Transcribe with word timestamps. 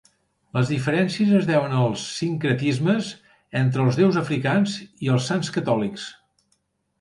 Les 0.57 0.69
diferències 0.69 1.33
es 1.39 1.43
deuen 1.49 1.75
als 1.81 2.05
sincretismes 2.21 3.11
entre 3.61 3.85
els 3.89 4.01
déus 4.01 4.19
africans 4.23 4.79
i 5.09 5.13
els 5.17 5.29
sants 5.33 5.55
catòlics. 5.59 6.09